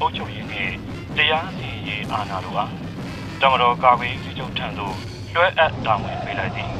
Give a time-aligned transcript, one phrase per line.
[0.00, 0.74] အုပ်ချုပ်ရေးနှင့်
[1.16, 2.74] တရားစီရင်ရေးအာဏာတို့အား
[3.40, 4.96] တမတော်ကာကွယ်ရေးစီချုပ်ထံသို့
[5.34, 6.72] လွှဲအပ်တာဝန်ပေးလိုက်သည်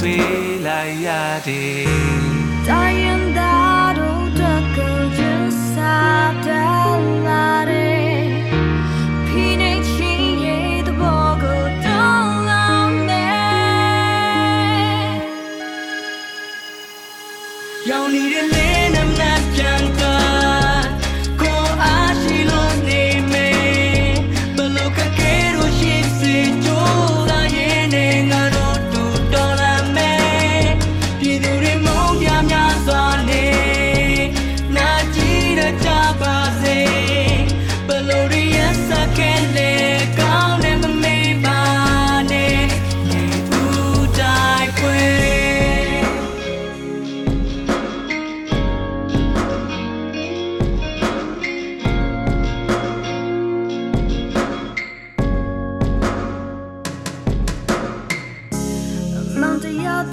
[0.00, 0.16] တွေ
[0.66, 0.82] တော
[1.16, 3.27] င်ပေး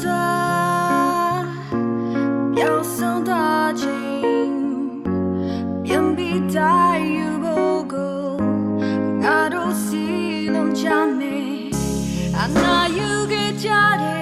[0.01, 0.09] 多，
[2.53, 3.34] 渺小多
[3.73, 5.01] 情，
[5.84, 7.96] 偏偏他又无辜，
[9.22, 9.96] 他若是
[10.51, 11.72] 能证明，
[12.53, 14.22] 那又该怎地？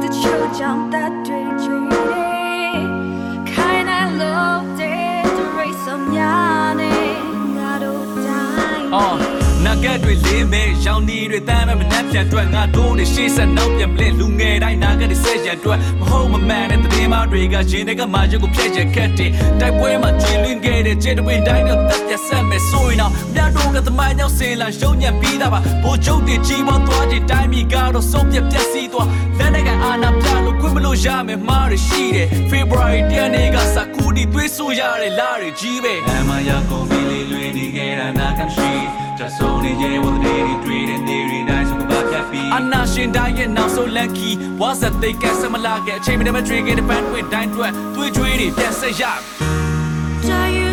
[0.00, 1.19] 他就像他。
[9.90, 9.90] 你。
[9.90, 19.30] နဂတ်တွေလေးမဲ့ရောင်ဒီတွေတမ်းမဲ့မနှက်ပြန်အတွက်ငါတို့နေရှေ့ဆက်နောက်ပြန်မလဲလူငယ်တိုင်းနာဂတ်တွေဆက်ရန်အတွက်မဟုတ်မမှန်တဲ့တည်မတွေကရှင်တွေကမာရုပ်ကိုဖျက်ချက်ခတ်တယ်
[19.60, 29.08] တိုက်ပွဲမှာကျွေလွင်ခဲ့တဲ့ခြေတဝင်းတိုင်းတော့တက်ပြဆက်မဲ့ဆိုရင်တော့မြတ်တို့ကသမိုင်းကြောင့်ဆင်လာရှုံညံပြီးသားပါဘိုးချုပ်တွေကြီးပွားသွားခြင်းတိုင်းပြည်ကတော့ဆုံးပြပြက်စီးသွား
[29.38, 38.40] လက်နဲ့ကအာနာပြလို့ခွင့်မလို့ရမယ်မှားရရှိတယ် February တနေ့ကစကူဒီသွေးဆူရတဲ့လာတွေကြီးပဲအမရကုန်ပြီလေးလွေနေခဲ့တာနာက
[39.24, 41.20] န်ရှိ just only yeah what the day dream and they
[41.50, 49.02] nice so about happy အနာရှင်တိုင်းရဲ့နောက်ဆုံး lucky was that they can စမလာခဲ့အချိန်မတည်းမတွေးခဲ့တဲ့ band တွေတိုင်းအတွက်တွေးကြွေးတွေပြန်ဆက်ရ
[50.28, 50.69] 在云